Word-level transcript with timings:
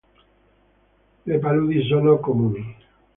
Le 1.27 1.37
paludi 1.39 1.83
sono 1.83 2.17
comuni. 2.17 2.75